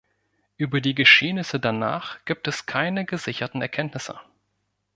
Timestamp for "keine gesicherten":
2.65-3.61